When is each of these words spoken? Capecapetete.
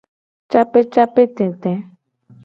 Capecapetete. 0.51 1.71